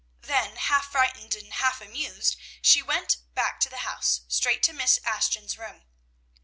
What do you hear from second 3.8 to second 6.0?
house, straight to Miss Ashton's room.